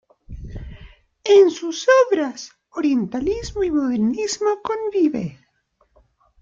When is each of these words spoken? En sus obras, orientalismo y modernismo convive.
En 1.23 1.51
sus 1.51 1.87
obras, 2.09 2.53
orientalismo 2.71 3.63
y 3.63 3.69
modernismo 3.69 4.47
convive. 4.63 5.37